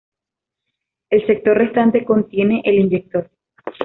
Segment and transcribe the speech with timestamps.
[1.11, 3.29] El sector restante contiene el inyector.